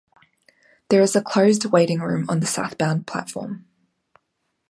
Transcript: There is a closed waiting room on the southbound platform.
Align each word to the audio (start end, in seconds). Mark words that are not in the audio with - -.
There 0.89 1.03
is 1.03 1.15
a 1.15 1.21
closed 1.21 1.65
waiting 1.65 1.99
room 1.99 2.25
on 2.27 2.39
the 2.39 2.47
southbound 2.47 3.05
platform. 3.05 3.67